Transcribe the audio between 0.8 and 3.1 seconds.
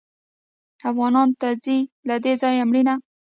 افغانانو ته ځي له دې ځایه مړینه